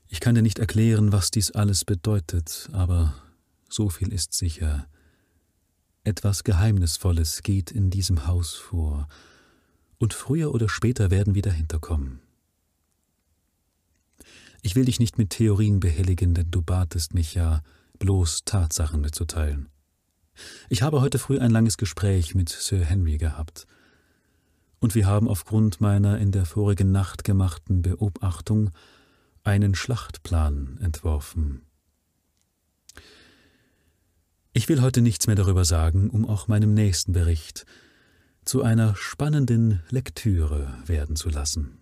Ich 0.08 0.20
kann 0.20 0.36
dir 0.36 0.42
nicht 0.42 0.60
erklären, 0.60 1.12
was 1.12 1.32
dies 1.32 1.52
alles 1.52 1.84
bedeutet, 1.84 2.70
aber 2.72 3.14
so 3.70 3.90
viel 3.90 4.14
ist 4.14 4.34
sicher. 4.34 4.88
Etwas 6.06 6.44
Geheimnisvolles 6.44 7.42
geht 7.42 7.72
in 7.72 7.90
diesem 7.90 8.28
Haus 8.28 8.54
vor, 8.54 9.08
und 9.98 10.14
früher 10.14 10.54
oder 10.54 10.70
später 10.70 11.10
werden 11.10 11.34
wir 11.34 11.42
dahinter 11.42 11.80
kommen. 11.80 12.20
Ich 14.62 14.76
will 14.76 14.86
dich 14.86 15.00
nicht 15.00 15.18
mit 15.18 15.32
Theorien 15.32 15.80
behelligen, 15.80 16.36
denn 16.36 16.52
du 16.52 16.62
batest 16.62 17.16
mich 17.16 17.34
ja, 17.34 17.64
bloß 17.98 18.44
Tatsachen 18.46 19.02
mitzuteilen. 19.02 19.70
Ich 20.70 20.84
habe 20.84 21.02
heute 21.02 21.18
früh 21.18 21.40
ein 21.40 21.50
langes 21.50 21.76
Gespräch 21.76 22.36
mit 22.36 22.50
Sir 22.50 22.86
Henry 22.86 23.18
gehabt, 23.18 23.66
und 24.78 24.94
wir 24.94 25.08
haben 25.08 25.28
aufgrund 25.28 25.82
meiner 25.82 26.20
in 26.20 26.32
der 26.32 26.46
vorigen 26.46 26.92
Nacht 26.92 27.24
gemachten 27.24 27.82
Beobachtung 27.82 28.70
einen 29.44 29.74
Schlachtplan 29.74 30.78
entworfen. 30.84 31.65
Ich 34.58 34.70
will 34.70 34.82
heute 34.82 35.02
nichts 35.02 35.28
mehr 35.28 35.36
darüber 35.36 35.66
sagen, 35.66 36.10
um 36.10 36.26
auch 36.26 36.48
meinem 36.48 36.74
nächsten 36.74 37.12
Bericht 37.12 37.66
zu 38.46 38.64
einer 38.64 38.96
spannenden 38.96 39.82
Lektüre 39.90 40.74
werden 40.86 41.18
zu 41.18 41.28
lassen. 41.28 41.78